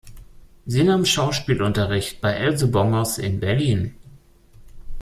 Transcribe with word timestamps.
Sie 0.65 0.83
nahm 0.83 1.05
Schauspielunterricht 1.05 2.21
bei 2.21 2.31
Else 2.33 2.65
Bongers 2.65 3.19
in 3.19 3.39
Berlin. 3.39 3.93